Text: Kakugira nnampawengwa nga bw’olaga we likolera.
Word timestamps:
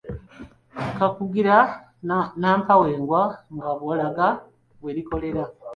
Kakugira 0.97 1.55
nnampawengwa 2.37 3.21
nga 3.55 3.69
bw’olaga 3.79 4.27
we 4.83 4.91
likolera. 4.97 5.43